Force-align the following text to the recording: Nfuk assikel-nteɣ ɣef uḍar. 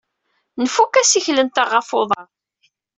Nfuk 0.63 0.93
assikel-nteɣ 1.01 1.67
ɣef 1.71 1.89
uḍar. 1.99 2.27